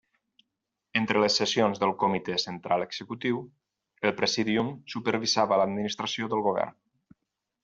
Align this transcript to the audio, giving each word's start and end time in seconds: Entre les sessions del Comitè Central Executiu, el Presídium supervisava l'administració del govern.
Entre 1.01 1.19
les 1.23 1.35
sessions 1.41 1.81
del 1.83 1.93
Comitè 2.03 2.37
Central 2.43 2.85
Executiu, 2.87 3.43
el 4.11 4.17
Presídium 4.23 4.73
supervisava 4.95 5.61
l'administració 5.65 6.33
del 6.35 6.47
govern. 6.51 6.79